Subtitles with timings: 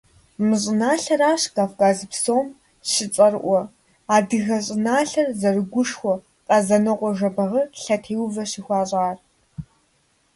[0.45, 2.47] Мы щӏыналъэращ Кавказ псом
[2.91, 3.61] щыцӏэрыӏуэ,
[4.15, 6.15] адыгэ щӏыналъэр зэрыгушхуэ
[6.47, 9.17] Къэзэнокъуэ Жэбагъы лъэтеувэ щыхуащӏар.